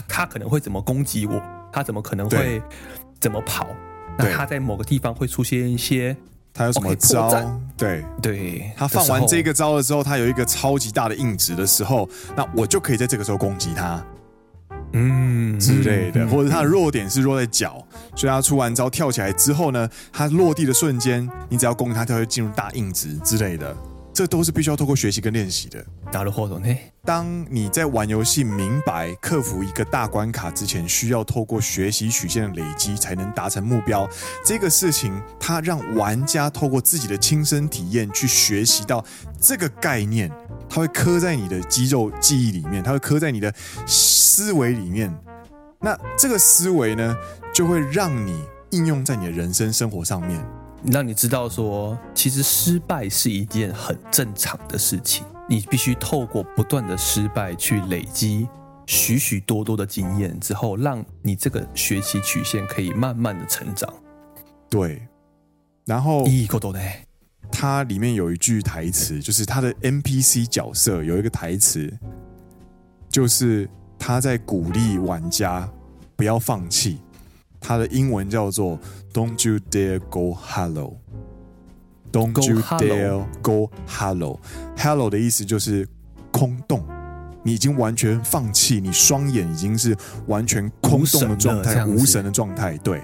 [0.09, 1.39] 他可能会怎么攻击我，
[1.71, 2.63] 他怎么可能会
[3.21, 3.67] 怎么跑？
[4.17, 6.17] 那他在某个地方会出现一些，
[6.55, 7.61] 他有什么招？
[7.77, 14.01] 对对，他放完这个招了之后，他有一个超级大的硬直的时候，那我就可以在这个时候攻击他，
[14.93, 23.77] 嗯之类的，或者他的弱点是落在脚，所以他出完招跳起来之后呢，他落地的瞬间，你只要攻击他，他会进入大硬直之类的。
[24.13, 25.85] 这都是必须要透过学习跟练习的。
[26.15, 26.69] 打了活动呢？
[27.05, 34.09] 当你在玩游戏明白克服一个大关卡之前，需要透过学习曲线的累积才能达成目标。
[34.45, 39.05] 这个事情，它让玩家透过自己的亲身体验去学习到
[39.41, 40.31] 这个概念，
[40.69, 43.53] 它会刻在你的肌肉记忆里面，它会刻在你的
[43.85, 45.13] 思维里面。
[45.81, 47.17] 那这个思维呢，
[47.53, 50.41] 就会让你应用在你的人生生活上面。
[50.93, 55.25] 让你知道说，其实失败是一件很正常的事情。
[55.49, 58.49] 你必须透过不断的失败去累积
[58.87, 63.93] 许许多多的经验之后，让你这个学习曲线可以慢慢的成长。
[64.71, 65.07] 对，
[65.85, 66.25] 然后
[67.51, 71.93] 它里面有一句台词，就是他的 NPC 角色有一个台词，
[73.09, 75.71] 就是他在鼓励玩家
[76.17, 76.99] 不要放弃。
[77.61, 78.79] 他的英文叫做
[79.13, 80.97] "Don't you dare go hollow,
[82.15, 84.39] Don't you dare go hollow."
[84.77, 85.89] Hollow 的意思就是
[86.31, 86.87] 空洞，
[87.43, 89.97] 你已经完全放弃，你双眼已经是
[90.29, 92.79] 完全空洞的状态，无神的状态。
[92.79, 93.03] 对，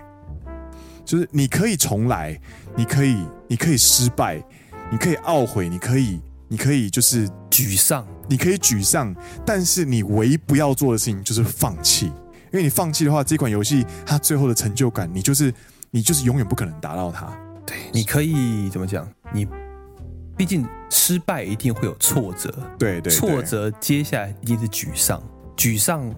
[1.04, 2.40] 就是你可以重来，
[2.76, 4.40] 你可以，你可以失败，
[4.92, 9.12] 你可以懊悔，你可以，你可以就是沮丧，你可以沮丧，
[9.44, 15.52] 但是你唯一不要做的事情就是放弃，因为你放弃的话，这款游戏它最后的成就感，你就是
[15.90, 17.36] 你就是永远不可能达到它。
[17.70, 19.08] 对，你可以怎么讲？
[19.32, 19.46] 你
[20.36, 25.22] 毕竟失败一定会有挫折，对对，对，挫折接下来一定是沮丧，
[25.56, 26.12] 沮丧。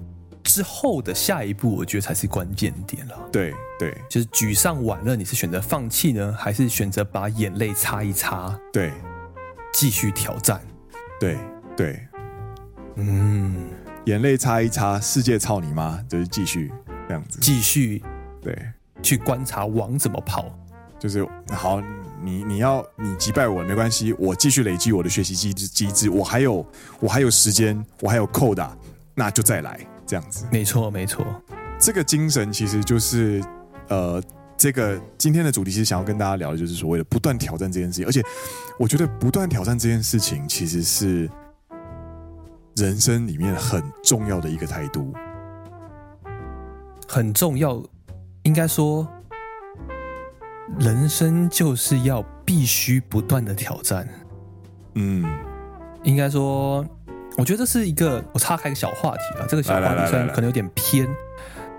[0.45, 3.17] 之后的下一步，我觉得才是关键点了。
[3.31, 8.59] 对对，就是沮丧完了，你是选择放弃呢，还是选择把眼泪擦一擦？
[8.73, 8.91] 对，
[9.73, 10.61] 继续挑战。
[11.21, 11.38] 对
[11.77, 12.05] 对，
[12.97, 13.69] 嗯，
[14.07, 16.73] 眼泪擦一擦，世界操你妈，就是继续
[17.07, 17.38] 这样子。
[17.41, 18.03] 继续
[18.43, 18.59] 对，
[19.01, 20.53] 去观察王怎么跑。
[21.03, 21.83] 就是好，
[22.23, 26.65] 你你要你击败我没关系，我继续累积我的学习机制机制，我还有
[27.01, 28.77] 我还有时间，我还有扣打，
[29.17, 29.81] 那就再来。
[30.07, 31.27] 这样子，没错没错，
[31.81, 33.43] 这个精神其实就是，
[33.88, 34.23] 呃，
[34.57, 38.23] 这个今天的主题其实想要跟大家聊的就是所谓的不断挑战这件事情，而且
[38.79, 41.29] 我觉得不断挑战这件事情其实是
[42.77, 45.12] 人生里面很重要的一个态度，
[47.09, 47.83] 很重要，
[48.45, 49.09] 应该说，
[50.79, 54.09] 人生就是要必须不断的挑战，
[54.94, 55.25] 嗯，
[56.03, 56.85] 应该说。
[57.38, 61.09] 我觉得这是一个我岔开一个小话题啊，这个小话题虽然可能有点偏，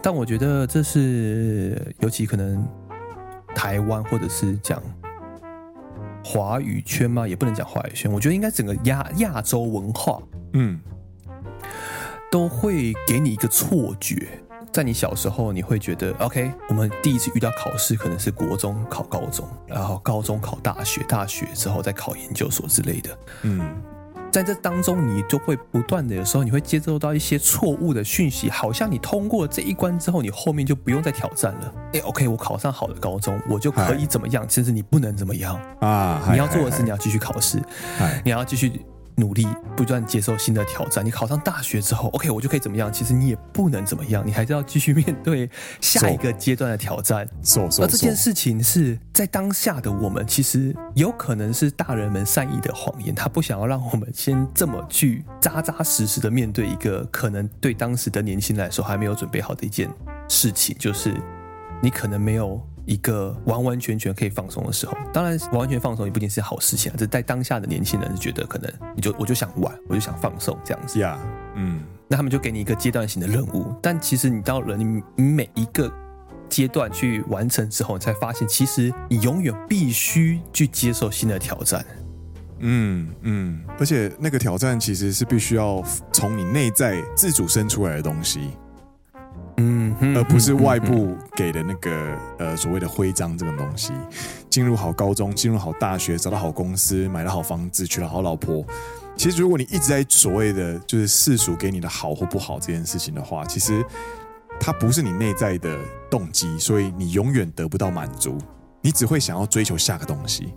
[0.02, 2.68] 但我觉得这是尤其可能
[3.54, 4.82] 台湾或者是讲
[6.26, 10.20] 华语圈嘛，也不能讲华语圈，我觉得应该整个亚亚洲文化，
[10.54, 10.80] 嗯，
[12.32, 14.28] 都会给你一个错觉，
[14.74, 23.62] 在你小时候你会觉得，OK，我们第一次遇到考试可能是国中考高中，然后高中考大学，大学之后再考研究所之类的，嗯。
[24.32, 31.74] 在这当中，你就会不断的，有时候你会接受到一些错误的讯息，好像你通过了这一关之后，你后面就不用再挑战了。
[31.94, 34.44] 哎，OK，我考上好的高中，我就可以怎么样？
[34.50, 36.28] 甚至你不能怎么样啊！
[36.32, 37.62] 你要做的是你要继续考试，
[38.26, 38.84] 你要继续。
[39.16, 42.92] 努力不断接受新的挑战，你考上大学之后，OK，我就可以怎么样？
[42.92, 45.50] 其实你也不能怎么样，你还是要继续面对
[45.82, 47.28] 下一个阶段的挑战。
[47.42, 47.84] So, so, so, so.
[47.84, 59.90] 而这件事情是在当下的我们，其实有可能是大人们善意的谎言，他不想要让我们先这么去扎扎实实的面对一个可能对当时的年轻人来说还没有准备好的一件
[60.28, 61.14] 事情，就是
[61.82, 62.62] 你可能没有。
[62.86, 66.96] 一个完完全全可以放松的时候，当然完完全放松也不一定是好事情啊。
[66.98, 71.00] 这在当下的年轻人是觉得可能你就我就想玩，我就想放松这样子。
[71.00, 71.20] 呀，
[71.56, 75.92] 嗯，那他们就给你一个阶段性的任务，但其实你到了你你每一个
[76.50, 81.86] 阶段去完成之后，你才发现其实你永远必须去接受新的挑战。
[82.66, 88.52] 嗯嗯，而且那个挑战其实是必须要从你内在自主生出来的东西。
[89.58, 93.94] 嗯，而不是外部给的那个呃所谓的徽章这种东西。
[94.50, 98.64] 进入好高中，进入好大学，找到好公司，买了好房子，娶了好老婆。
[99.16, 103.86] 其实，如果你一直在所谓的就是世俗给你的好或不好这件事情的话，其实
[104.60, 105.78] 它不是你内在的
[106.10, 108.38] 动机，所以你永远得不到满足，
[108.82, 110.54] 你只会想要追求下个东西。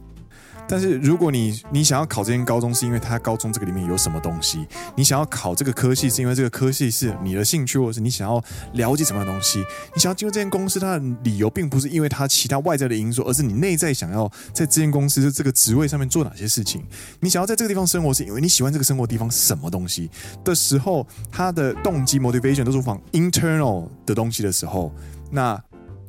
[0.68, 4.66] 但是如果你你想要考这间高中，是因为他高中这个里面有什么东西？
[4.96, 9.64] 你想要考这个科系，是因为这个科系是你的兴趣，或者是你想要了解什么样的东西？
[9.94, 16.84] 你想要进入这间公司，它的理由并不是因为它其他外在的因素，而是你内在想要在这间公司的这个职位上面做哪些事情？
[17.20, 20.10] 你想要在这个地方生活，是因为你喜欢这个生活地方什么东西
[20.44, 24.92] 的时候，他的动机 motivation 都是往 internal 的东西的时候，
[25.30, 25.62] 那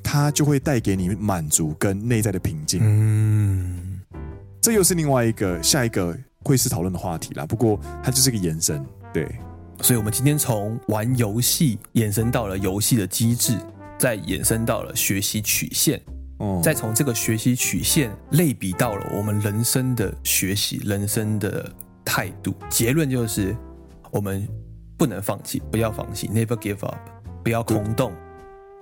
[0.04, 2.82] 它就会带给你满足跟内在的平静。
[2.84, 3.87] 嗯。
[4.68, 7.46] 这又是另外一个下一个会是讨论的话题啦。
[7.46, 9.26] 不过它就是个延伸，对。
[9.82, 13.58] 所以，我们今天从玩游戏延伸到了游戏的机制，
[13.98, 16.02] 再延伸到了学习曲线，
[16.40, 22.54] 哦，再从这个学习曲线类比到了我们人生的学习、人生的态度。
[22.70, 23.56] 结论就是，
[24.12, 24.46] 我们
[24.98, 27.00] 不能放弃，不要放弃，Never give up，
[27.42, 28.12] 不要空洞。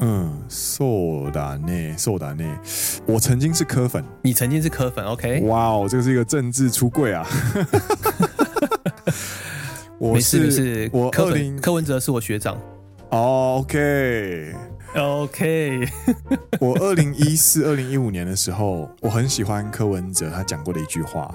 [0.01, 2.59] 嗯，そうだね，そうだね。
[3.07, 5.43] 我曾经是柯粉，你曾经是柯粉，OK？
[5.43, 7.27] 哇哦，这个是一个政治出柜啊！
[9.99, 12.59] 我是没事没事，我柯粉柯文哲是我学长。
[13.11, 14.55] Oh, OK
[14.95, 15.87] OK。
[16.61, 21.31] 我二零一四、二零一五年的时候，我很喜欢柯文哲他讲过的一句话。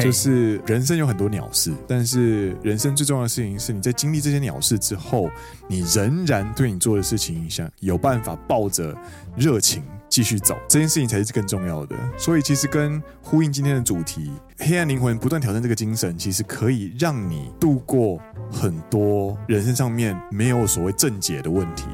[0.00, 5.30] 就是人生有很多鸟事，但是人生最重要的事情是，你在经历这些鸟事之后，
[5.68, 8.96] 你仍然对你做的事情想有办法抱着
[9.36, 11.94] 热情继续走，这件事情才是更重要的。
[12.16, 18.18] 所以，其实跟呼应今天的主题“黑暗灵魂不断挑战”这个精神，其实可以让你度过
[18.50, 21.84] 很多人生上面没有所谓正解的问题。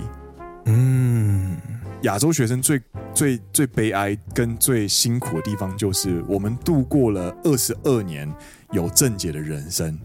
[0.66, 1.56] 嗯。
[2.02, 2.80] 亚洲学生最
[3.12, 8.32] 最最悲哀跟最辛苦的地方，就是我们度过了二十二年
[8.70, 9.98] 有正解的人生，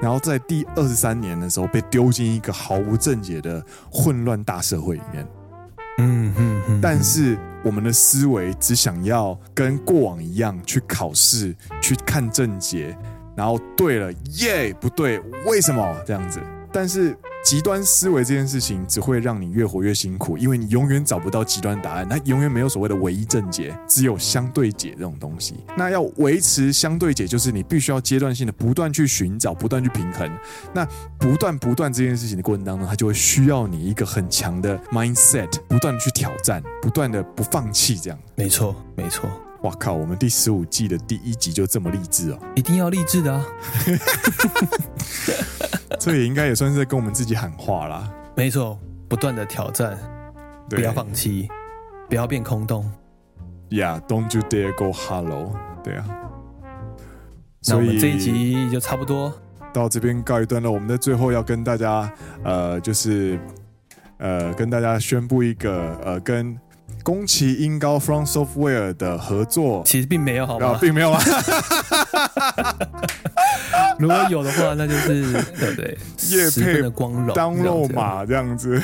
[0.00, 5.26] 然后在第二十三年的时候被丢进一个毫无正解的混乱大社会里面。
[5.98, 6.80] 嗯嗯嗯。
[6.82, 12.96] 但是我们的思维只想要跟过往一样去考试，去看正解，
[13.36, 16.40] 然后对了耶，不对为什么这样子？
[16.72, 17.16] 但是。
[17.46, 25.54] 极端思维这件事情只会让你越活越辛苦，因为你永远找不到极端答案，它永远没有所谓的唯一正解，只有相对解这种东西。
[25.76, 30.28] 那要维持相对解，就是你必须要阶段性的不断去寻找，不断去平衡。
[30.74, 30.84] 那
[31.20, 38.18] 不断不断这件事情的过程当中，它就会需要你一个很强的 mindset，不断的去挑战，不断的不放弃，这样。
[38.34, 39.30] 没错，没错。
[39.62, 39.94] 哇靠！
[39.94, 43.44] 我们第十五季的第一集就这么励志哦，一定要励志的啊！
[45.98, 48.08] 这也应该也算是在跟我们自己喊话啦。
[48.36, 48.78] 没错，
[49.08, 49.98] 不断的挑战，
[50.68, 51.48] 不要放弃，
[52.08, 52.90] 不要变空洞。
[53.70, 55.52] Yeah，don't you dare go hollow。
[55.82, 56.04] 对啊。
[57.68, 59.32] 那我们这一集就差不多
[59.72, 60.70] 到这边告一段落。
[60.70, 62.12] 我们在最后要跟大家，
[62.44, 63.40] 呃，就是
[64.18, 66.56] 呃，跟大家宣布一个，呃，跟。
[67.06, 70.76] 宫崎英高 From Software 的合作，其实并没有，好吗？
[70.80, 71.22] 并没有啊。
[73.96, 75.22] 如果有的话，那就是
[75.56, 75.96] 对不对？
[76.30, 78.82] 叶配的光荣，download 码这样子，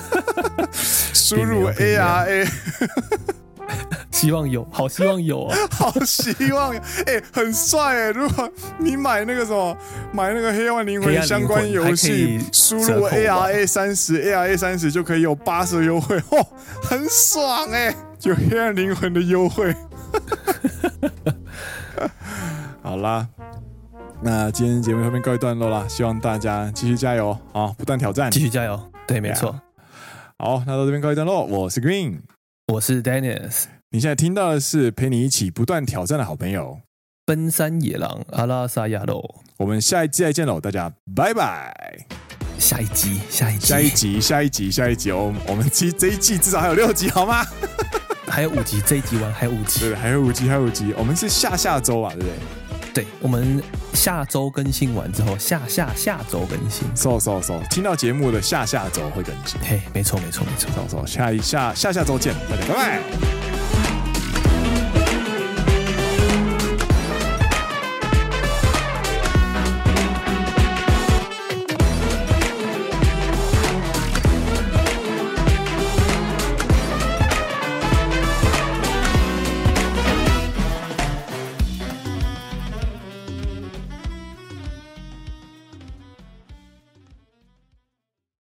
[1.12, 2.48] 输入 ARA。
[4.22, 5.56] 希望有， 好希望有啊！
[5.72, 8.10] 好希望有， 哎、欸，很帅哎！
[8.12, 8.48] 如果
[8.78, 9.76] 你买那个什么，
[10.12, 16.46] 买那个《黑暗灵魂》相关游戏，输入 ARA 三十，ARA 三十就可以有八折优惠，哦，
[16.84, 17.92] 很爽哎！
[18.16, 19.74] 就《黑暗灵魂》的优惠。
[22.80, 23.26] 好啦，
[24.22, 28.80] 那今天节目这边告一段落啦，希望大家继续加油啊，不断挑战，继续加油。
[29.04, 29.60] 对，没错。
[30.38, 32.20] 好，那到这边告一段落，我是 Green，
[32.68, 33.64] 我是 Dennis。
[33.94, 36.80] 你现在听到的是陪你一起不断挑战的好朋友——
[37.26, 39.22] 奔山野狼阿拉萨亚喽。
[39.58, 42.06] 我们下一季再见喽，大家拜拜！
[42.58, 45.34] 下一集，下一集，下一集，下一集，下一集哦！
[45.46, 47.44] 我们这这一季至少还有六集，好吗？
[48.26, 50.94] 还有五集，这一集完还有五集，对，还有五集，还有五集。
[50.96, 52.32] 我们是下下周啊，对不对？
[52.94, 53.62] 对，我们
[53.94, 56.86] 下周更新完之后，下下下周更新。
[56.94, 59.60] so so so，听到节目的下下周会更新。
[59.62, 60.70] 嘿，没错没错没错。
[60.74, 63.91] so so，下一下下下周见，大家拜拜。